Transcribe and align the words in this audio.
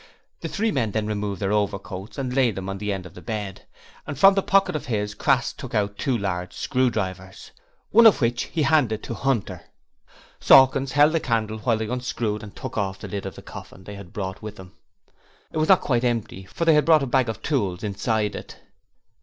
The 0.39 0.47
three 0.47 0.71
men 0.71 0.89
then 0.89 1.05
removed 1.05 1.39
their 1.39 1.51
overcoats 1.53 2.17
and 2.17 2.33
laid 2.35 2.55
them 2.55 2.69
on 2.69 2.79
the 2.79 2.91
end 2.91 3.05
of 3.05 3.13
the 3.13 3.21
bed, 3.21 3.67
and 4.07 4.17
from 4.17 4.33
the 4.33 4.41
pocket 4.41 4.75
of 4.75 4.87
his 4.87 5.13
Crass 5.13 5.53
took 5.53 5.75
out 5.75 5.99
two 5.99 6.17
large 6.17 6.53
screwdrivers, 6.53 7.51
one 7.91 8.07
of 8.07 8.19
which 8.19 8.45
he 8.45 8.63
handed 8.63 9.03
to 9.03 9.13
Hunter. 9.13 9.61
Sawkins 10.39 10.93
held 10.93 11.13
the 11.13 11.19
candle 11.19 11.59
while 11.59 11.77
they 11.77 11.87
unscrewed 11.87 12.41
and 12.41 12.55
took 12.55 12.79
off 12.79 12.97
the 12.97 13.07
lid 13.07 13.27
of 13.27 13.35
the 13.35 13.43
coffin 13.43 13.83
they 13.83 13.93
had 13.93 14.11
brought 14.11 14.41
with 14.41 14.55
them: 14.55 14.75
it 15.51 15.57
was 15.59 15.69
not 15.69 15.81
quite 15.81 16.03
empty, 16.03 16.45
for 16.45 16.65
they 16.65 16.73
had 16.73 16.85
brought 16.85 17.03
a 17.03 17.05
bag 17.05 17.29
of 17.29 17.43
tools 17.43 17.83
inside 17.83 18.35
it. 18.35 18.59